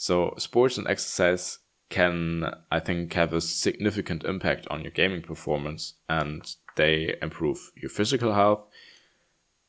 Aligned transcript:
So 0.00 0.32
sports 0.38 0.78
and 0.78 0.86
exercise 0.86 1.58
can, 1.90 2.54
I 2.70 2.78
think, 2.78 3.12
have 3.14 3.32
a 3.32 3.40
significant 3.40 4.22
impact 4.22 4.68
on 4.70 4.82
your 4.82 4.92
gaming 4.92 5.22
performance 5.22 5.94
and 6.08 6.40
they 6.76 7.16
improve 7.20 7.72
your 7.74 7.90
physical 7.90 8.32
health, 8.32 8.60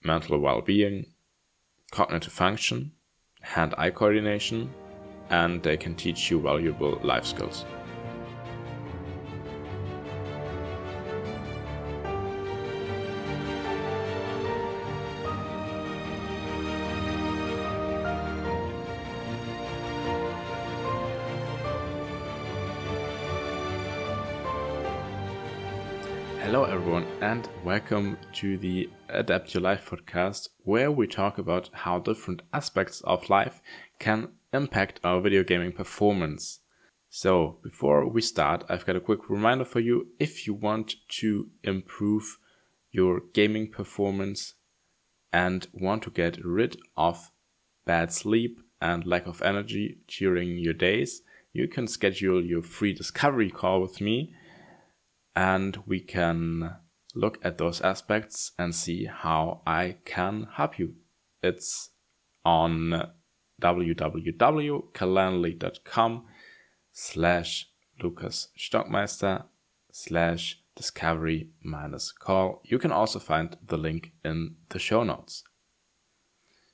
mental 0.04 0.38
well 0.38 0.62
being, 0.62 1.08
cognitive 1.90 2.32
function, 2.32 2.92
hand 3.42 3.74
eye 3.76 3.90
coordination, 3.90 4.70
and 5.32 5.64
they 5.64 5.78
can 5.78 5.96
teach 5.96 6.30
you 6.30 6.40
valuable 6.40 7.00
life 7.04 7.26
skills. 7.26 7.66
Hello, 26.52 26.64
everyone, 26.64 27.06
and 27.22 27.48
welcome 27.64 28.18
to 28.34 28.58
the 28.58 28.90
Adapt 29.10 29.54
Your 29.54 29.62
Life 29.62 29.88
podcast, 29.88 30.50
where 30.64 30.90
we 30.92 31.06
talk 31.06 31.38
about 31.38 31.70
how 31.72 32.00
different 32.00 32.42
aspects 32.52 33.02
of 33.02 33.30
life 33.30 33.62
can 34.00 34.30
impact 34.52 35.00
our 35.04 35.22
video 35.22 35.44
gaming 35.44 35.72
performance. 35.72 36.62
So, 37.08 37.60
before 37.62 38.10
we 38.10 38.22
start, 38.22 38.64
I've 38.68 38.84
got 38.84 38.96
a 38.96 39.00
quick 39.00 39.30
reminder 39.30 39.64
for 39.64 39.80
you 39.80 40.08
if 40.18 40.48
you 40.48 40.56
want 40.56 40.96
to 41.20 41.50
improve 41.64 42.40
your 42.90 43.22
gaming 43.32 43.70
performance 43.70 44.56
and 45.32 45.68
want 45.72 46.02
to 46.02 46.10
get 46.10 46.44
rid 46.44 46.78
of 46.98 47.30
bad 47.86 48.12
sleep 48.12 48.60
and 48.82 49.06
lack 49.06 49.28
of 49.28 49.44
energy 49.44 50.00
during 50.08 50.58
your 50.58 50.74
days, 50.74 51.22
you 51.54 51.68
can 51.68 51.86
schedule 51.86 52.44
your 52.44 52.64
free 52.64 52.94
discovery 52.94 53.52
call 53.52 53.82
with 53.82 54.02
me 54.02 54.34
and 55.40 55.82
we 55.88 56.00
can 56.02 56.76
look 57.16 57.40
at 57.42 57.58
those 57.58 57.80
aspects 57.80 58.52
and 58.60 58.76
see 58.76 59.06
how 59.06 59.62
I 59.66 59.96
can 60.04 60.50
help 60.52 60.78
you. 60.78 60.96
It's 61.42 61.92
on 62.44 63.12
www.calendly.com 63.62 66.26
slash 66.92 67.70
Lucas 68.04 68.50
Stockmeister 68.58 69.46
slash 69.94 70.62
discovery 70.76 71.48
minus 71.64 72.12
call. 72.12 72.62
You 72.66 72.78
can 72.78 72.92
also 72.92 73.20
find 73.20 73.56
the 73.66 73.78
link 73.78 74.12
in 74.26 74.56
the 74.68 74.80
show 74.80 75.06
notes. 75.06 75.46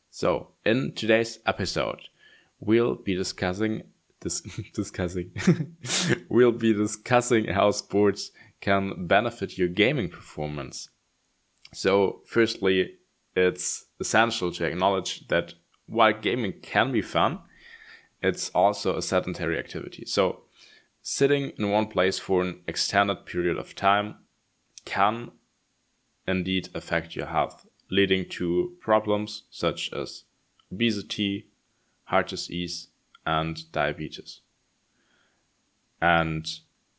So, 0.09 0.53
in 0.66 0.94
today's 0.94 1.38
episode, 1.45 2.02
we'll 2.59 2.95
be 2.95 3.13
discussing 3.13 3.83
dis- 4.25 4.41
discussing 4.73 5.31
we'll 6.29 6.51
be 6.51 6.73
discussing 6.73 7.45
how 7.45 7.71
sports 7.71 8.31
can 8.59 9.07
benefit 9.07 9.57
your 9.57 9.67
gaming 9.67 10.09
performance. 10.09 10.89
So, 11.73 12.21
firstly, 12.25 12.95
it's 13.35 13.85
essential 13.99 14.51
to 14.53 14.65
acknowledge 14.65 15.27
that 15.27 15.53
while 15.87 16.13
gaming 16.13 16.53
can 16.61 16.91
be 16.91 17.01
fun, 17.01 17.39
it's 18.21 18.49
also 18.49 18.97
a 18.97 19.01
sedentary 19.01 19.59
activity. 19.59 20.05
So, 20.05 20.43
sitting 21.01 21.51
in 21.59 21.69
one 21.69 21.87
place 21.87 22.17
for 22.17 22.41
an 22.41 22.61
extended 22.67 23.25
period 23.25 23.57
of 23.57 23.75
time 23.75 24.15
can 24.85 25.31
indeed 26.27 26.69
affect 26.73 27.15
your 27.15 27.27
health, 27.27 27.67
leading 27.91 28.27
to 28.29 28.73
problems 28.81 29.43
such 29.51 29.93
as 29.93 30.23
obesity, 30.71 31.47
heart 32.05 32.29
disease, 32.29 32.87
and 33.25 33.71
diabetes. 33.71 34.41
And 36.01 36.47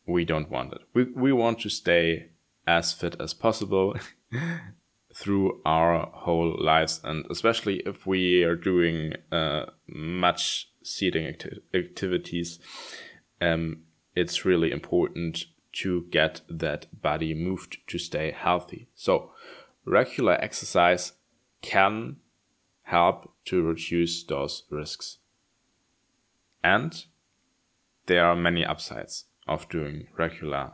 we 0.06 0.24
don't 0.24 0.50
want 0.50 0.72
it. 0.72 0.80
We, 0.94 1.04
we 1.04 1.32
want 1.32 1.60
to 1.60 1.68
stay 1.68 2.30
as 2.66 2.92
fit 2.92 3.16
as 3.20 3.34
possible 3.34 3.96
through 5.14 5.60
our 5.64 6.10
whole 6.12 6.56
lives, 6.60 7.00
and 7.02 7.24
especially 7.30 7.76
if 7.86 8.06
we 8.06 8.42
are 8.44 8.56
doing 8.56 9.14
uh, 9.32 9.66
much 9.86 10.70
seating 10.82 11.26
acti- 11.26 11.62
activities, 11.72 12.58
um, 13.40 13.82
it's 14.14 14.44
really 14.44 14.70
important 14.72 15.46
to 15.72 16.06
get 16.10 16.40
that 16.48 16.86
body 17.02 17.34
moved 17.34 17.78
to 17.86 17.98
stay 17.98 18.30
healthy. 18.30 18.88
So, 18.94 19.30
regular 19.84 20.34
exercise 20.34 21.12
can 21.62 22.16
help 22.82 23.32
to 23.46 23.62
reduce 23.62 24.22
those 24.24 24.64
risks. 24.70 25.18
And 26.62 27.04
there 28.06 28.24
are 28.24 28.36
many 28.36 28.64
upsides 28.64 29.24
of 29.46 29.68
doing 29.68 30.06
regular 30.16 30.72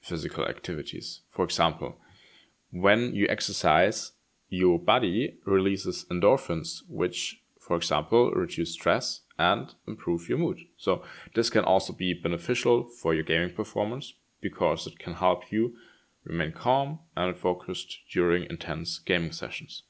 physical 0.00 0.44
activities. 0.46 1.20
For 1.30 1.44
example, 1.44 1.96
when 2.70 3.14
you 3.14 3.26
exercise, 3.28 4.12
your 4.48 4.78
body 4.78 5.38
releases 5.46 6.04
endorphins, 6.10 6.80
which, 6.88 7.42
for 7.58 7.76
example, 7.76 8.30
reduce 8.32 8.72
stress 8.72 9.22
and 9.38 9.74
improve 9.86 10.28
your 10.28 10.38
mood. 10.38 10.60
So, 10.76 11.02
this 11.34 11.50
can 11.50 11.64
also 11.64 11.92
be 11.92 12.14
beneficial 12.14 12.84
for 12.84 13.14
your 13.14 13.24
gaming 13.24 13.54
performance 13.54 14.14
because 14.40 14.86
it 14.86 14.98
can 14.98 15.14
help 15.14 15.50
you 15.50 15.74
remain 16.24 16.52
calm 16.52 17.00
and 17.16 17.36
focused 17.36 17.98
during 18.12 18.46
intense 18.50 18.98
gaming 18.98 19.32
sessions. 19.32 19.82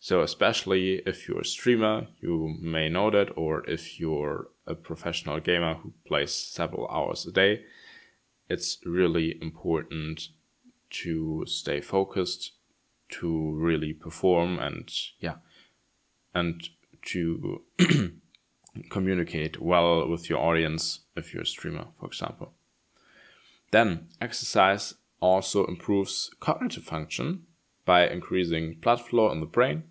So, 0.00 0.22
especially 0.22 1.02
if 1.06 1.28
you're 1.28 1.40
a 1.40 1.44
streamer, 1.44 2.06
you 2.20 2.56
may 2.60 2.88
know 2.88 3.10
that, 3.10 3.30
or 3.36 3.68
if 3.68 3.98
you're 3.98 4.48
a 4.66 4.74
professional 4.74 5.40
gamer 5.40 5.74
who 5.74 5.92
plays 6.06 6.32
several 6.32 6.88
hours 6.88 7.26
a 7.26 7.32
day, 7.32 7.64
it's 8.48 8.78
really 8.84 9.36
important 9.42 10.28
to 10.90 11.44
stay 11.46 11.80
focused, 11.80 12.52
to 13.08 13.52
really 13.54 13.92
perform, 13.92 14.58
and 14.60 14.88
yeah, 15.18 15.36
and 16.32 16.68
to 17.06 17.62
communicate 18.90 19.60
well 19.60 20.08
with 20.08 20.30
your 20.30 20.38
audience 20.38 21.00
if 21.16 21.34
you're 21.34 21.42
a 21.42 21.46
streamer, 21.46 21.86
for 21.98 22.06
example. 22.06 22.52
Then, 23.72 24.08
exercise 24.20 24.94
also 25.20 25.66
improves 25.66 26.30
cognitive 26.38 26.84
function 26.84 27.47
by 27.88 28.06
increasing 28.06 28.74
blood 28.82 29.00
flow 29.00 29.32
in 29.32 29.40
the 29.40 29.46
brain, 29.46 29.82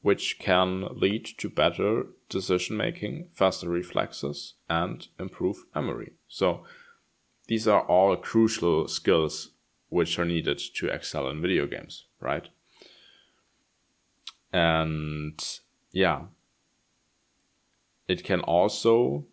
which 0.00 0.40
can 0.40 0.88
lead 0.90 1.24
to 1.24 1.48
better 1.48 2.06
decision 2.28 2.76
making, 2.76 3.28
faster 3.32 3.68
reflexes, 3.68 4.54
and 4.68 5.06
improve 5.20 5.58
memory. 5.72 6.14
So, 6.26 6.64
these 7.46 7.68
are 7.68 7.82
all 7.82 8.16
crucial 8.16 8.88
skills 8.88 9.52
which 9.88 10.18
are 10.18 10.24
needed 10.24 10.60
to 10.74 10.88
excel 10.88 11.28
in 11.28 11.40
video 11.40 11.68
games, 11.68 12.06
right? 12.18 12.48
And 14.52 15.40
yeah, 15.92 16.22
it 18.08 18.24
can 18.24 18.40
also 18.40 19.26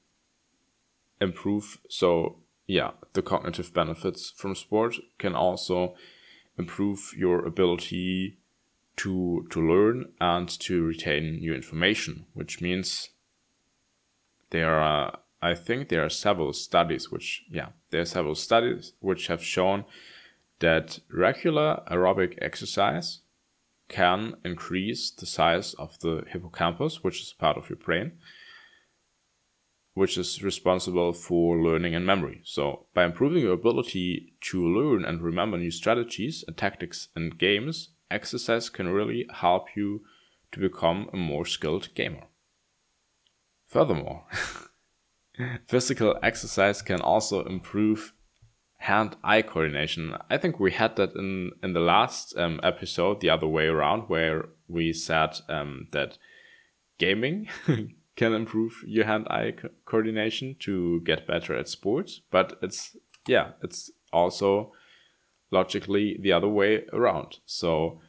improve. 1.19 1.79
So, 1.89 2.37
yeah, 2.67 2.91
the 3.13 3.23
cognitive 3.23 3.73
benefits 3.73 4.29
from 4.37 4.53
sport 4.53 4.97
can 5.17 5.33
also 5.33 5.95
improve 6.59 7.13
your 7.17 7.45
ability 7.45 8.37
to 8.97 9.47
to 9.49 9.59
learn 9.61 10.11
and 10.19 10.47
to 10.59 10.83
retain 10.83 11.39
new 11.39 11.53
information, 11.53 12.25
which 12.33 12.61
means 12.61 13.09
there 14.51 14.75
are 14.75 15.19
I 15.41 15.55
think 15.55 15.87
there 15.87 16.05
are 16.05 16.09
several 16.09 16.53
studies 16.53 17.09
which 17.09 17.43
yeah, 17.49 17.69
there 17.89 18.01
are 18.01 18.05
several 18.17 18.35
studies 18.35 18.93
which 18.99 19.27
have 19.27 19.43
shown 19.43 19.85
that 20.59 20.99
regular 21.09 21.81
aerobic 21.89 22.37
exercise 22.41 23.21
can 23.87 24.35
increase 24.43 25.09
the 25.09 25.25
size 25.25 25.73
of 25.75 25.97
the 25.99 26.23
hippocampus, 26.27 27.03
which 27.03 27.21
is 27.21 27.33
part 27.33 27.57
of 27.57 27.69
your 27.69 27.77
brain, 27.77 28.11
which 29.99 30.17
is 30.17 30.41
responsible 30.41 31.11
for 31.11 31.57
learning 31.57 31.93
and 31.93 32.05
memory. 32.05 32.39
So, 32.45 32.85
by 32.93 33.03
improving 33.03 33.43
your 33.43 33.51
ability 33.51 34.31
to 34.49 34.65
learn 34.65 35.03
and 35.03 35.21
remember 35.21 35.57
new 35.57 35.71
strategies 35.71 36.41
and 36.47 36.55
tactics 36.55 37.09
and 37.17 37.37
games, 37.37 37.89
exercise 38.09 38.69
can 38.69 38.87
really 38.87 39.27
help 39.29 39.75
you 39.75 40.03
to 40.53 40.61
become 40.61 41.09
a 41.11 41.17
more 41.17 41.45
skilled 41.45 41.93
gamer. 41.95 42.27
Furthermore, 43.67 44.23
physical 45.67 46.17
exercise 46.23 46.81
can 46.81 47.01
also 47.01 47.43
improve 47.43 48.13
hand-eye 48.77 49.41
coordination. 49.41 50.15
I 50.29 50.37
think 50.37 50.61
we 50.61 50.71
had 50.71 50.95
that 50.95 51.13
in 51.13 51.51
in 51.61 51.73
the 51.73 51.81
last 51.81 52.37
um, 52.37 52.61
episode, 52.63 53.19
the 53.19 53.31
other 53.31 53.47
way 53.47 53.65
around, 53.65 54.03
where 54.03 54.47
we 54.69 54.93
said 54.93 55.31
um, 55.49 55.87
that 55.91 56.17
gaming 56.99 57.49
can 58.19 58.33
improve 58.33 58.83
your 58.85 59.05
hand-eye 59.05 59.51
co- 59.51 59.69
coordination 59.85 60.55
to 60.59 60.99
get 61.05 61.25
better 61.25 61.55
at 61.55 61.69
sports. 61.69 62.21
But 62.29 62.59
it's 62.61 62.97
yeah, 63.25 63.51
it's 63.63 63.91
also 64.11 64.73
logically 65.51 66.17
the 66.21 66.33
other 66.33 66.49
way 66.49 66.85
around. 66.91 67.39
So 67.45 68.01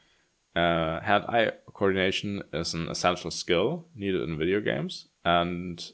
uh, 0.57 1.01
hand-eye 1.01 1.53
coordination 1.73 2.43
is 2.53 2.75
an 2.75 2.89
essential 2.89 3.31
skill 3.31 3.87
needed 3.95 4.29
in 4.29 4.37
video 4.37 4.61
games, 4.61 5.07
and 5.25 5.93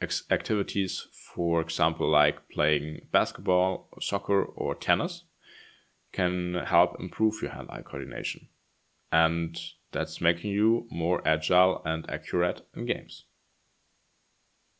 ex- 0.00 0.24
activities, 0.30 1.08
for 1.34 1.60
example, 1.60 2.08
like 2.08 2.48
playing 2.48 3.08
basketball, 3.10 3.88
soccer, 4.00 4.44
or 4.44 4.76
tennis, 4.76 5.24
can 6.12 6.54
help 6.66 7.00
improve 7.00 7.42
your 7.42 7.50
hand 7.50 7.68
eye 7.70 7.82
coordination. 7.82 8.48
And 9.10 9.58
that's 9.90 10.20
making 10.20 10.52
you 10.52 10.86
more 10.90 11.20
agile 11.26 11.82
and 11.84 12.08
accurate 12.08 12.60
in 12.74 12.86
games. 12.86 13.25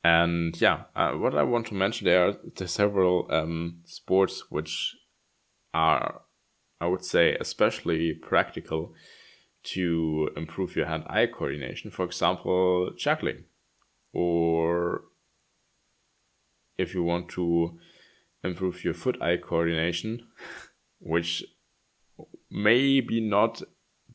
And 0.07 0.61
yeah, 0.61 0.85
uh, 0.95 1.13
what 1.15 1.35
I 1.35 1.43
want 1.43 1.67
to 1.67 1.75
mention 1.75 2.05
there 2.05 2.29
are 2.29 2.37
the 2.55 2.69
several 2.69 3.27
um, 3.29 3.79
sports 3.87 4.45
which 4.51 4.95
are, 5.75 6.23
I 6.81 6.87
would 6.87 7.05
say, 7.05 7.37
especially 7.41 8.15
practical 8.15 8.95
to 9.75 10.31
improve 10.37 10.77
your 10.77 10.87
hand 10.87 11.03
eye 11.09 11.27
coordination. 11.27 11.91
For 11.91 12.05
example, 12.05 12.93
juggling. 12.97 13.47
Or 14.13 15.03
if 16.79 16.95
you 16.95 17.03
want 17.03 17.29
to 17.31 17.77
improve 18.45 18.85
your 18.85 18.95
foot 18.95 19.21
eye 19.21 19.39
coordination, 19.39 20.29
which 21.01 21.43
maybe 22.49 23.21
not 23.21 23.61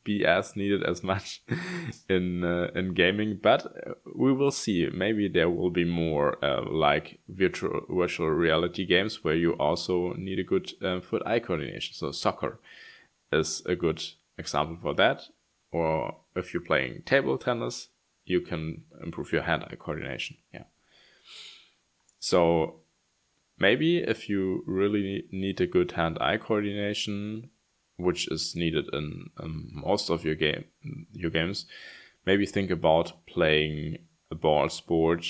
be 0.04 0.24
as 0.24 0.56
needed 0.56 0.82
as 0.84 1.02
much 1.02 1.42
in 2.08 2.44
uh, 2.44 2.70
in 2.74 2.94
gaming, 2.94 3.38
but 3.42 3.66
uh, 3.66 3.94
we 4.14 4.32
will 4.32 4.50
see. 4.50 4.88
Maybe 4.92 5.28
there 5.28 5.50
will 5.50 5.70
be 5.70 5.84
more 5.84 6.42
uh, 6.44 6.64
like 6.70 7.20
virtual 7.28 7.82
virtual 7.88 8.30
reality 8.30 8.86
games 8.86 9.24
where 9.24 9.34
you 9.34 9.52
also 9.54 10.14
need 10.14 10.38
a 10.38 10.44
good 10.44 10.72
uh, 10.82 11.00
foot 11.00 11.22
eye 11.26 11.40
coordination. 11.40 11.94
So 11.94 12.12
soccer 12.12 12.58
is 13.32 13.62
a 13.66 13.74
good 13.74 14.02
example 14.38 14.78
for 14.80 14.94
that. 14.94 15.22
Or 15.70 16.16
if 16.36 16.52
you're 16.52 16.62
playing 16.62 17.02
table 17.02 17.38
tennis, 17.38 17.88
you 18.24 18.40
can 18.40 18.82
improve 19.02 19.32
your 19.32 19.42
hand 19.42 19.64
eye 19.70 19.76
coordination. 19.76 20.36
Yeah. 20.52 20.64
So 22.18 22.80
maybe 23.58 23.98
if 23.98 24.28
you 24.28 24.62
really 24.66 25.24
need 25.30 25.60
a 25.60 25.66
good 25.66 25.92
hand 25.92 26.18
eye 26.20 26.36
coordination 26.36 27.50
which 28.02 28.28
is 28.30 28.54
needed 28.56 28.86
in 28.92 29.30
um, 29.38 29.70
most 29.72 30.10
of 30.10 30.24
your 30.24 30.34
game 30.34 30.64
your 31.12 31.30
games, 31.30 31.66
maybe 32.26 32.46
think 32.46 32.70
about 32.70 33.12
playing 33.26 33.98
a 34.30 34.34
ball 34.34 34.68
sport 34.68 35.26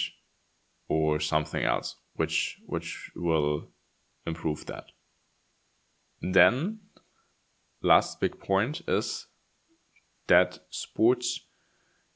or 0.88 1.20
something 1.20 1.64
else, 1.64 1.96
which 2.14 2.58
which 2.66 3.10
will 3.14 3.68
improve 4.26 4.66
that. 4.66 4.86
Then, 6.20 6.78
last 7.82 8.20
big 8.20 8.38
point 8.38 8.82
is 8.86 9.26
that 10.28 10.60
sports 10.70 11.40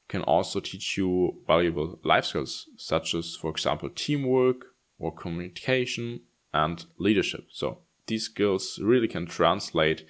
can 0.07 0.21
also 0.21 0.59
teach 0.61 0.97
you 0.97 1.41
valuable 1.45 1.99
life 2.03 2.25
skills, 2.25 2.67
such 2.77 3.13
as, 3.13 3.35
for 3.35 3.51
example, 3.51 3.89
teamwork 3.89 4.67
or 4.97 5.13
communication 5.13 6.21
and 6.53 6.85
leadership. 6.97 7.47
So 7.51 7.79
these 8.07 8.23
skills 8.23 8.79
really 8.81 9.07
can 9.07 9.25
translate 9.25 10.05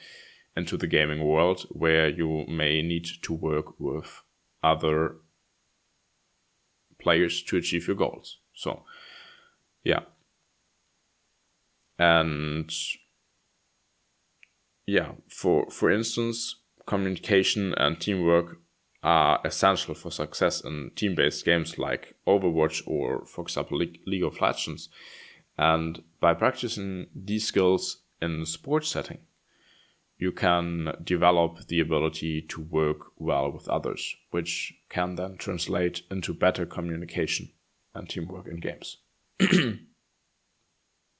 into 0.58 0.76
the 0.76 0.88
gaming 0.88 1.24
world 1.24 1.68
where 1.70 2.10
you 2.10 2.46
may 2.48 2.82
need 2.82 3.08
to 3.22 3.34
work 3.34 3.80
with 3.80 4.24
other 4.64 5.18
players 7.00 7.44
to 7.44 7.58
achieve 7.58 7.88
your 7.88 7.96
goals. 7.96 8.40
So, 8.54 8.84
yeah. 9.84 10.02
And 12.00 12.72
yeah, 14.88 15.12
for 15.30 15.70
for 15.70 15.92
instance, 15.92 16.56
communication 16.86 17.74
and 17.78 18.00
teamwork 18.00 18.58
are 19.04 19.40
essential 19.46 19.94
for 19.94 20.12
success 20.12 20.62
in 20.62 20.92
team-based 20.96 21.46
games 21.46 21.78
like 21.78 22.16
Overwatch 22.26 22.82
or, 22.88 23.26
for 23.26 23.42
example, 23.42 23.78
League 23.78 24.24
of 24.24 24.42
Legends. 24.42 24.90
And 25.58 26.04
by 26.20 26.34
practicing 26.34 27.08
these 27.16 27.46
skills 27.46 28.02
in 28.22 28.42
a 28.42 28.46
sports 28.46 28.90
setting, 28.90 29.20
you 30.18 30.32
can 30.32 30.94
develop 31.04 31.68
the 31.68 31.80
ability 31.80 32.42
to 32.42 32.62
work 32.62 33.12
well 33.18 33.52
with 33.52 33.68
others, 33.68 34.16
which 34.32 34.74
can 34.90 35.16
then 35.16 35.38
translate 35.38 36.02
into 36.10 36.34
better 36.34 36.66
communication 36.66 37.52
and 37.94 38.10
teamwork 38.10 38.48
in 38.48 38.60
games. 38.60 38.98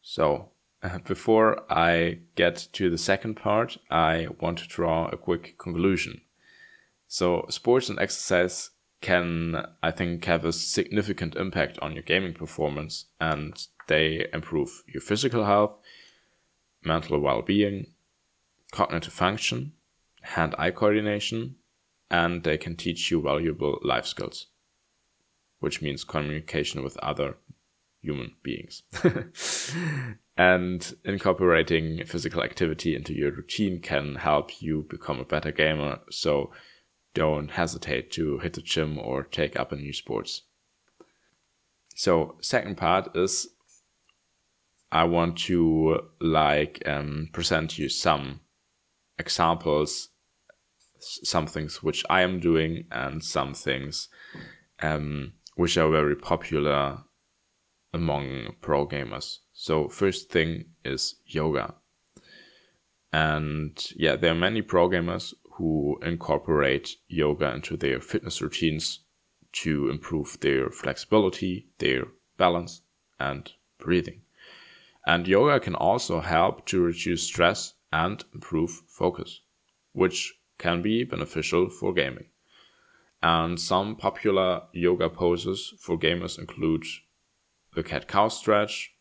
so, 0.02 0.50
uh, 0.82 1.00
before 1.00 1.72
I 1.72 2.20
get 2.36 2.68
to 2.74 2.90
the 2.90 2.98
second 2.98 3.36
part, 3.36 3.78
I 3.90 4.28
want 4.40 4.60
to 4.60 4.68
draw 4.68 5.08
a 5.08 5.18
quick 5.18 5.58
conclusion. 5.58 6.22
So, 7.08 7.46
sports 7.50 7.90
and 7.90 8.00
exercise 8.00 8.72
can, 9.02 9.64
I 9.84 9.92
think, 9.92 10.26
have 10.26 10.44
a 10.44 10.52
significant 10.52 11.36
impact 11.36 11.78
on 11.80 11.94
your 11.94 12.04
gaming 12.04 12.34
performance 12.34 13.06
and 13.20 13.54
they 13.88 14.28
improve 14.34 14.84
your 14.88 15.02
physical 15.02 15.46
health, 15.46 15.76
mental 16.84 17.20
well 17.20 17.42
being, 17.42 17.88
cognitive 18.78 19.12
function, 19.12 19.74
hand 20.22 20.54
eye 20.60 20.70
coordination, 20.70 21.56
and 22.12 22.44
they 22.44 22.60
can 22.60 22.76
teach 22.76 23.10
you 23.10 23.20
valuable 23.20 23.80
life 23.82 24.06
skills, 24.06 24.46
which 25.60 25.82
means 25.82 26.04
communication 26.04 26.84
with 26.84 26.96
other 26.98 27.38
human 28.04 28.36
beings. 28.44 28.84
and 30.38 30.96
incorporating 31.04 32.06
physical 32.06 32.44
activity 32.44 32.96
into 32.96 33.14
your 33.14 33.32
routine 33.32 33.82
can 33.82 34.14
help 34.14 34.62
you 34.62 34.86
become 34.88 35.20
a 35.20 35.26
better 35.26 35.52
gamer. 35.52 35.98
So 36.12 36.52
don't 37.16 37.50
hesitate 37.50 38.12
to 38.12 38.38
hit 38.38 38.54
the 38.54 38.62
gym 38.62 39.00
or 39.00 39.24
take 39.24 39.60
up 39.60 39.72
a 39.72 39.76
new 39.76 39.92
sports. 39.92 40.44
So 41.96 42.38
second 42.42 42.78
part 42.78 43.18
is 43.18 43.48
I 44.92 45.06
want 45.06 45.36
to 45.48 46.10
like 46.22 46.84
um, 46.86 47.30
present 47.34 47.80
you 47.80 47.90
some 47.90 48.42
examples, 49.20 50.10
some 51.00 51.48
things 51.48 51.84
which 51.84 52.04
I 52.10 52.22
am 52.22 52.40
doing, 52.40 52.86
and 52.92 53.24
some 53.24 53.54
things 53.54 54.10
um, 54.82 55.34
which 55.56 55.78
are 55.78 55.90
very 55.90 56.16
popular 56.16 57.00
among 57.94 58.56
pro 58.62 58.88
gamers. 58.88 59.40
So, 59.54 59.90
first 59.90 60.30
thing 60.30 60.66
is 60.84 61.16
yoga. 61.26 61.76
And 63.12 63.84
yeah, 63.96 64.16
there 64.16 64.32
are 64.32 64.36
many 64.36 64.62
pro 64.62 64.90
gamers 64.90 65.34
who 65.54 65.98
incorporate 66.04 66.98
yoga 67.08 67.54
into 67.54 67.78
their 67.78 68.00
fitness 68.00 68.42
routines 68.42 69.00
to 69.54 69.90
improve 69.90 70.38
their 70.42 70.70
flexibility, 70.70 71.68
their 71.80 72.06
balance, 72.38 72.82
and 73.20 73.52
breathing. 73.80 74.22
And 75.08 75.28
yoga 75.28 75.60
can 75.60 75.74
also 75.74 76.20
help 76.20 76.66
to 76.68 76.82
reduce 76.82 77.24
stress 77.24 77.74
and 78.04 78.24
improve 78.34 78.72
focus, 78.88 79.42
which 79.94 80.36
can 80.60 80.82
be 80.82 81.04
beneficial 81.04 81.70
for 81.70 81.94
gaming. 81.94 82.28
And 83.24 83.60
some 83.60 83.96
popular 83.96 84.62
yoga 84.72 85.10
poses 85.10 85.74
for 85.80 85.98
gamers 85.98 86.38
include 86.38 86.86
the 87.74 87.84
cat 87.84 88.08
cow 88.08 88.28
stretch, 88.28 88.94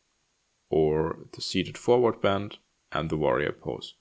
or 0.71 1.19
the 1.35 1.43
seated 1.43 1.77
forward 1.77 2.21
bend, 2.23 2.59
and 2.91 3.11
the 3.11 3.17
warrior 3.17 3.53
pose, 3.53 3.95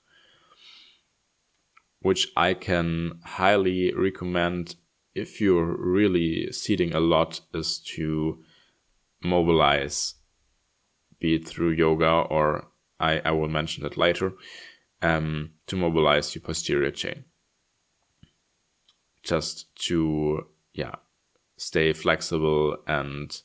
which 2.00 2.28
I 2.36 2.54
can 2.54 3.20
highly 3.24 3.92
recommend 3.92 4.76
if 5.14 5.40
you're 5.40 5.76
really 5.76 6.52
seating 6.52 6.94
a 6.94 7.00
lot, 7.00 7.40
is 7.52 7.78
to 7.96 8.42
mobilize, 9.22 10.14
be 11.20 11.34
it 11.36 11.48
through 11.48 11.70
yoga 11.70 12.12
or 12.30 12.68
I, 12.98 13.20
I 13.24 13.30
will 13.32 13.48
mention 13.48 13.82
that 13.82 13.96
later, 13.96 14.32
um, 15.02 15.50
to 15.66 15.76
mobilize 15.76 16.34
your 16.34 16.42
posterior 16.42 16.90
chain. 16.90 17.24
Just 19.22 19.74
to, 19.86 20.46
yeah, 20.72 20.94
stay 21.56 21.92
flexible 21.92 22.76
and 22.86 23.40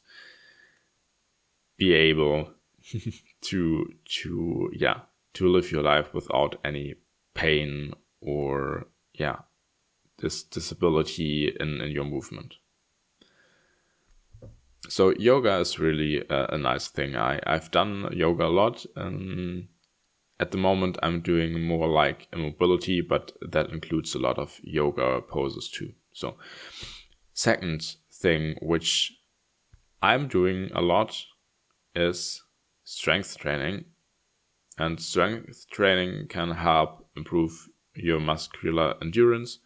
be 1.78 1.94
able 1.94 2.50
to, 3.42 3.94
to, 4.06 4.72
yeah, 4.74 5.00
to 5.34 5.48
live 5.48 5.72
your 5.72 5.84
life 5.84 6.14
without 6.14 6.58
any 6.64 6.96
pain 7.34 7.94
or, 8.22 8.88
yeah, 9.14 9.38
this 10.20 10.44
disability 10.44 11.56
in, 11.60 11.82
in 11.82 11.92
your 11.92 12.06
movement. 12.06 12.56
So 14.90 15.14
yoga 15.18 15.58
is 15.60 15.80
really 15.80 16.24
a, 16.30 16.48
a 16.54 16.58
nice 16.58 16.88
thing. 16.88 17.16
I, 17.16 17.40
I've 17.46 17.72
done 17.72 18.10
yoga 18.14 18.46
a 18.46 18.48
lot. 18.48 18.86
and 18.96 19.68
at 20.42 20.50
the 20.50 20.58
moment, 20.58 20.98
I'm 21.04 21.22
doing 21.22 21.62
more 21.62 21.88
like 21.88 22.28
immobility, 22.34 23.00
but 23.00 23.32
that 23.48 23.70
includes 23.70 24.16
a 24.16 24.20
lot 24.20 24.40
of 24.40 24.60
yoga 24.64 25.22
poses 25.22 25.70
too. 25.70 25.94
So, 26.14 26.36
second 27.34 27.96
thing 28.12 28.56
which 28.60 29.14
I'm 30.02 30.28
doing 30.28 30.72
a 30.74 30.82
lot 30.82 31.16
is 31.94 32.42
strength 32.84 33.38
training. 33.38 33.86
And 34.80 35.00
strength 35.00 35.68
training 35.70 36.28
can 36.30 36.52
help 36.52 37.08
improve 37.16 37.70
your 37.94 38.20
muscular 38.20 38.96
endurance, 39.00 39.60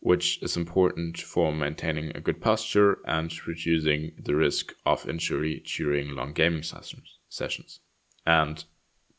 which 0.00 0.42
is 0.42 0.58
important 0.58 1.16
for 1.16 1.52
maintaining 1.52 2.14
a 2.14 2.20
good 2.20 2.42
posture 2.42 2.98
and 3.06 3.32
reducing 3.46 4.12
the 4.22 4.34
risk 4.34 4.74
of 4.84 5.08
injury 5.08 5.62
during 5.76 6.10
long 6.10 6.34
gaming 6.34 6.64
sessions. 6.64 7.18
sessions. 7.30 7.80
And 8.26 8.64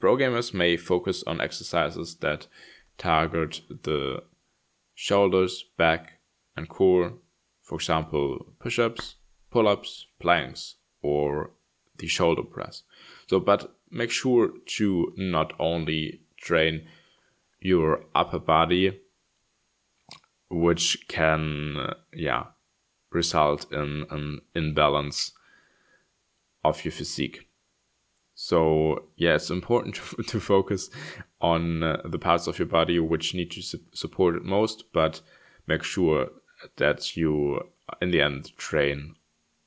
pro 0.05 0.17
gamers 0.17 0.53
may 0.53 0.77
focus 0.77 1.23
on 1.25 1.41
exercises 1.41 2.17
that 2.17 2.45
target 2.95 3.61
the 3.81 4.21
shoulders, 4.93 5.65
back, 5.79 6.19
and 6.55 6.69
core, 6.69 7.13
for 7.63 7.73
example, 7.73 8.53
push 8.59 8.77
ups, 8.77 9.15
pull 9.49 9.67
ups, 9.67 10.05
planks, 10.19 10.75
or 11.01 11.49
the 11.97 12.05
shoulder 12.05 12.43
press. 12.43 12.83
So, 13.25 13.39
but 13.39 13.77
make 13.89 14.11
sure 14.11 14.51
to 14.77 15.11
not 15.17 15.53
only 15.59 16.21
train 16.37 16.87
your 17.59 18.05
upper 18.13 18.37
body 18.37 19.01
which 20.51 21.07
can 21.07 21.77
uh, 21.79 21.93
yeah 22.13 22.43
result 23.11 23.65
in 23.73 24.05
an 24.11 24.41
imbalance 24.53 25.31
of 26.63 26.85
your 26.85 26.91
physique 26.91 27.44
so 28.45 29.05
yeah 29.15 29.35
it's 29.35 29.49
important 29.49 29.95
to, 30.17 30.23
to 30.23 30.39
focus 30.39 30.89
on 31.41 31.81
uh, 31.81 32.01
the 32.05 32.19
parts 32.19 32.47
of 32.47 32.59
your 32.59 32.67
body 32.67 32.99
which 32.99 33.33
need 33.33 33.49
to 33.51 33.61
su- 33.61 33.79
support 33.93 34.35
it 34.35 34.43
most 34.43 34.83
but 34.93 35.21
make 35.67 35.83
sure 35.83 36.29
that 36.77 37.17
you 37.17 37.59
in 38.01 38.11
the 38.11 38.21
end 38.21 38.55
train 38.57 39.15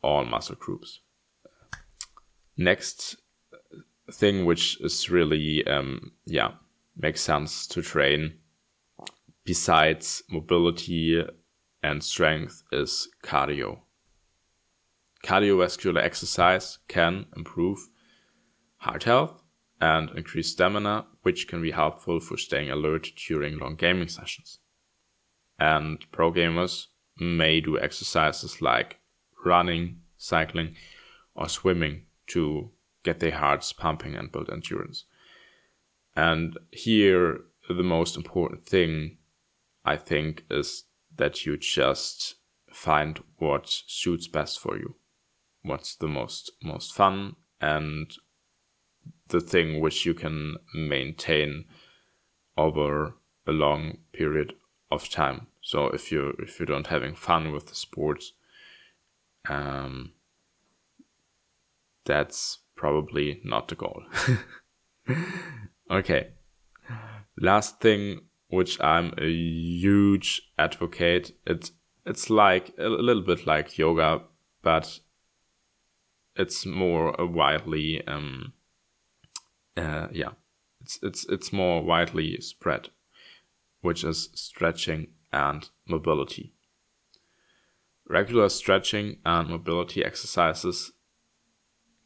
all 0.03 0.25
muscle 0.25 0.57
groups 0.57 1.01
next 2.57 3.17
thing 4.13 4.45
which 4.45 4.81
is 4.81 5.11
really 5.11 5.67
um 5.67 6.13
yeah 6.25 6.53
makes 6.97 7.21
sense 7.21 7.67
to 7.67 7.83
train 7.83 8.35
besides 9.45 10.23
mobility 10.31 11.25
and 11.83 12.03
strength 12.03 12.63
is 12.73 13.09
cardio. 13.23 13.79
Cardiovascular 15.25 16.03
exercise 16.03 16.79
can 16.89 17.27
improve 17.37 17.89
heart 18.79 19.05
health 19.05 19.43
and 19.81 20.11
increased 20.11 20.53
stamina, 20.53 21.07
which 21.23 21.47
can 21.49 21.63
be 21.63 21.71
helpful 21.71 22.21
for 22.21 22.37
staying 22.37 22.71
alert 22.71 23.09
during 23.27 23.59
long 23.59 23.77
gaming 23.77 24.09
sessions. 24.09 24.59
And 25.59 26.05
pro 26.13 26.33
gamers 26.33 26.87
may 27.19 27.61
do 27.61 27.79
exercises 27.79 28.63
like 28.63 28.99
running, 29.45 30.01
cycling, 30.17 30.75
or 31.35 31.49
swimming 31.49 32.07
to 32.29 32.71
get 33.05 33.21
their 33.21 33.33
hearts 33.33 33.73
pumping 33.73 34.15
and 34.15 34.31
build 34.31 34.51
endurance. 34.51 35.05
And 36.17 36.59
here, 36.73 37.41
the 37.69 37.83
most 37.83 38.17
important 38.17 38.67
thing 38.67 39.19
I 39.89 39.97
think, 39.97 40.45
is 40.51 40.85
that 41.17 41.47
you 41.47 41.57
just 41.57 42.35
find 42.71 43.23
what 43.39 43.83
suits 43.87 44.29
best 44.29 44.61
for 44.61 44.77
you. 44.77 44.97
What's 45.63 45.97
the 45.97 46.09
most 46.09 46.53
most 46.63 46.95
fun 46.95 47.37
and 47.59 48.13
the 49.29 49.41
thing 49.41 49.81
which 49.81 50.05
you 50.07 50.15
can 50.15 50.57
maintain 50.75 51.65
over 52.57 53.15
a 53.47 53.53
long 53.53 53.99
period 54.13 54.55
of 54.91 55.09
time. 55.09 55.47
So 55.63 55.89
if 55.89 56.11
you 56.11 56.35
if 56.39 56.61
you 56.61 56.67
don't 56.67 56.87
having 56.87 57.15
fun 57.15 57.53
with 57.53 57.67
the 57.67 57.75
sports, 57.75 58.33
um, 59.49 60.13
that's 62.05 62.59
probably 62.75 63.41
not 63.45 63.69
the 63.69 63.75
goal. 63.75 64.03
okay. 65.91 66.29
Last 67.41 67.81
thing 67.81 68.23
which 68.49 68.81
I'm 68.81 69.13
a 69.19 69.29
huge 69.29 70.51
advocate. 70.59 71.33
It's 71.47 71.73
it's 72.07 72.31
like 72.31 72.73
a 72.79 72.89
little 72.89 73.23
bit 73.23 73.47
like 73.47 73.77
yoga, 73.77 74.23
but 74.63 75.01
it's 76.35 76.65
more 76.65 77.15
widely 77.19 78.07
um 78.07 78.55
uh, 79.79 80.09
yeah 80.13 80.31
it's 80.81 80.99
it's 81.03 81.27
it's 81.29 81.53
more 81.53 81.83
widely 81.83 82.41
spread 82.41 82.89
which 83.81 84.05
is 84.05 84.31
stretching 84.35 85.09
and 85.33 85.71
mobility 85.87 86.53
regular 88.07 88.49
stretching 88.49 89.19
and 89.25 89.49
mobility 89.49 90.05
exercises 90.05 90.93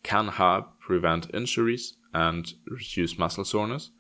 can 0.03 0.29
help 0.29 0.79
prevent 0.81 1.33
injuries 1.33 1.97
and 2.13 2.55
reduce 2.67 3.19
muscle 3.19 3.45
soreness 3.45 3.91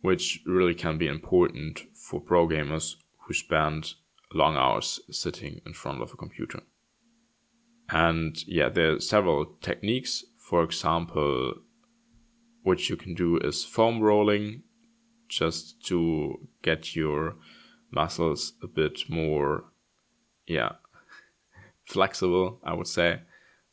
which 0.00 0.40
really 0.46 0.74
can 0.74 0.96
be 0.96 1.06
important 1.06 1.82
for 1.94 2.20
pro 2.20 2.46
gamers 2.46 2.94
who 3.26 3.34
spend 3.34 3.94
long 4.32 4.56
hours 4.56 5.00
sitting 5.10 5.60
in 5.66 5.72
front 5.72 6.02
of 6.02 6.12
a 6.12 6.16
computer. 6.16 6.60
And 7.90 8.36
yeah, 8.46 8.68
there 8.68 8.96
are 8.96 9.00
several 9.00 9.46
techniques. 9.60 10.24
For 10.36 10.62
example, 10.62 11.54
what 12.62 12.88
you 12.88 12.96
can 12.96 13.14
do 13.14 13.38
is 13.38 13.64
foam 13.64 14.00
rolling 14.00 14.62
just 15.28 15.84
to 15.86 16.48
get 16.62 16.96
your 16.96 17.36
muscles 17.90 18.54
a 18.62 18.66
bit 18.66 19.02
more, 19.08 19.64
yeah, 20.46 20.72
flexible, 21.84 22.60
I 22.64 22.74
would 22.74 22.86
say. 22.86 23.22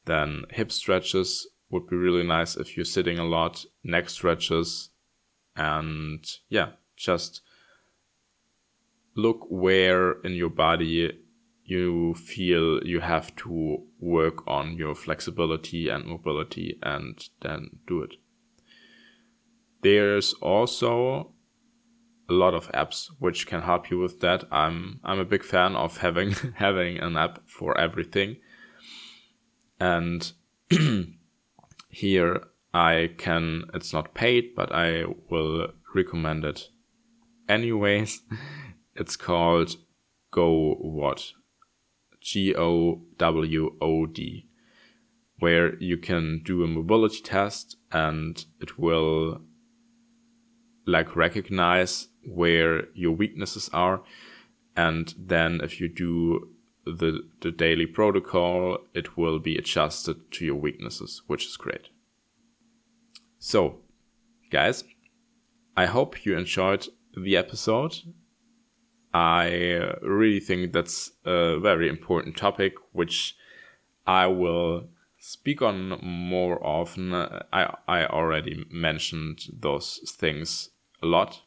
Then 0.06 0.44
hip 0.52 0.72
stretches 0.72 1.48
would 1.70 1.88
be 1.88 1.96
really 1.96 2.24
nice 2.24 2.56
if 2.56 2.78
you're 2.78 2.86
sitting 2.86 3.18
a 3.18 3.26
lot. 3.26 3.66
Neck 3.84 4.10
stretches 4.10 4.90
and 5.56 6.26
yeah, 6.50 6.72
just 6.96 7.42
look 9.16 9.46
where 9.50 10.14
in 10.22 10.34
your 10.34 10.50
body 10.50 11.12
you 11.64 12.14
feel 12.14 12.84
you 12.86 13.00
have 13.00 13.36
to 13.36 13.84
work 14.00 14.48
on 14.48 14.78
your 14.78 14.94
flexibility 14.94 15.90
and 15.90 16.06
mobility 16.06 16.78
and 16.84 17.30
then 17.42 17.70
do 17.88 18.04
it. 18.04 18.12
There's 19.86 20.34
also 20.42 21.36
a 22.28 22.34
lot 22.34 22.56
of 22.56 22.72
apps 22.72 23.12
which 23.20 23.46
can 23.46 23.62
help 23.62 23.92
you 23.92 24.00
with 24.00 24.20
that. 24.22 24.44
I'm 24.52 25.00
I'm 25.04 25.20
a 25.20 25.32
big 25.34 25.44
fan 25.44 25.76
of 25.76 25.98
having 25.98 26.32
having 26.56 26.98
an 26.98 27.16
app 27.16 27.48
for 27.48 27.78
everything. 27.78 28.38
And 29.80 30.32
here 31.90 32.48
I 32.74 33.12
can, 33.20 33.66
it's 33.76 33.94
not 33.94 34.16
paid, 34.16 34.56
but 34.56 34.74
I 34.74 35.06
will 35.30 35.68
recommend 35.94 36.46
it 36.46 36.70
anyways. 37.48 38.22
It's 38.96 39.16
called 39.16 39.76
GOWOD. 40.32 41.34
G 42.22 42.56
O 42.56 43.04
W 43.18 43.76
O 43.80 44.06
D. 44.08 44.48
Where 45.38 45.78
you 45.80 45.98
can 45.98 46.42
do 46.44 46.64
a 46.64 46.68
mobility 46.68 47.22
test 47.22 47.78
and 47.92 48.44
it 48.60 48.80
will 48.80 49.42
like 50.86 51.16
recognize 51.16 52.08
where 52.26 52.88
your 52.94 53.12
weaknesses 53.12 53.70
are. 53.74 54.02
And 54.76 55.14
then 55.18 55.62
if 55.64 55.80
you 55.80 55.88
do 55.88 56.50
the, 56.86 57.22
the 57.42 57.52
daily 57.52 57.86
protocol, 57.86 58.78
it 58.94 59.18
will 59.18 59.40
be 59.40 59.58
adjusted 59.58 60.32
to 60.34 60.46
your 60.46 60.56
weaknesses, 60.56 61.22
which 61.28 61.46
is 61.46 61.58
great. 61.58 61.90
So, 63.40 63.80
guys, 64.52 64.84
I 65.76 65.86
hope 65.86 66.26
you 66.26 66.38
enjoyed 66.38 66.88
the 67.16 67.38
episode. 67.38 67.96
I 69.14 69.94
really 70.02 70.40
think 70.40 70.74
that's 70.74 71.12
a 71.26 71.60
very 71.60 71.88
important 71.88 72.36
topic, 72.36 72.74
which 72.92 73.36
I 74.06 74.28
will 74.28 74.90
speak 75.20 75.62
on 75.62 76.00
more 76.04 76.64
often. 76.66 77.14
I, 77.14 77.76
I 77.88 78.06
already 78.06 78.66
mentioned 78.70 79.40
those 79.58 80.02
things 80.20 80.70
a 81.02 81.06
lot. 81.06 81.42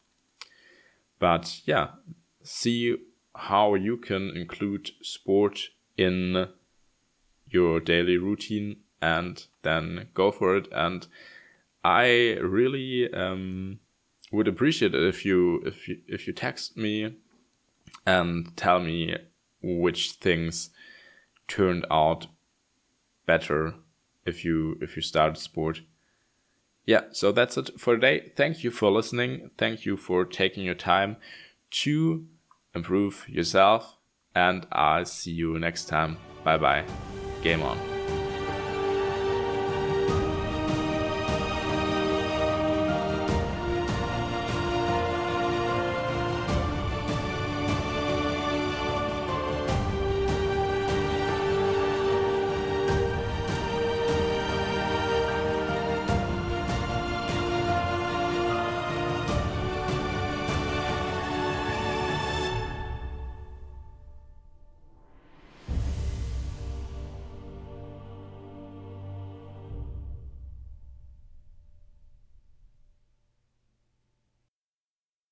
But 1.19 1.61
yeah, 1.65 1.89
see 2.43 2.97
how 3.35 3.75
you 3.75 3.97
can 3.97 4.37
include 4.37 4.91
sport 5.03 5.61
in 5.97 6.49
your 7.49 7.81
daily 7.81 8.17
routine 8.17 8.77
and 9.01 9.47
then 9.63 10.09
go 10.15 10.31
for 10.31 10.57
it 10.57 10.69
and 10.73 11.07
I 11.85 12.37
really 12.43 13.13
um, 13.13 13.79
would 14.33 14.49
appreciate 14.49 14.95
it 14.95 15.03
if 15.03 15.25
you 15.25 15.63
if 15.65 15.89
you 15.89 15.99
if 16.07 16.27
you 16.27 16.33
text 16.33 16.77
me 16.77 17.17
and 18.07 18.57
tell 18.57 18.81
me 18.81 19.17
which 19.63 20.13
things 20.13 20.71
turned 21.47 21.87
out 21.91 22.27
better 23.27 23.75
if 24.27 24.45
you 24.45 24.77
if 24.81 24.97
you 24.97 25.03
started 25.03 25.39
sport. 25.39 25.81
Yeah, 26.89 27.03
so 27.13 27.33
that's 27.33 27.59
it 27.59 27.79
for 27.79 27.97
today. 27.97 28.33
Thank 28.35 28.65
you 28.65 28.71
for 28.71 28.91
listening. 28.91 29.51
Thank 29.59 29.85
you 29.85 29.99
for 29.99 30.25
taking 30.25 30.65
your 30.65 30.75
time 30.75 31.19
to 31.83 32.25
improve 32.75 33.29
yourself 33.29 33.99
and 34.35 34.67
I'll 34.73 35.05
see 35.05 35.33
you 35.33 35.59
next 35.59 35.85
time. 35.85 36.17
Bye 36.45 36.57
bye. 36.57 36.85
Game 37.43 37.63
on. 37.63 37.98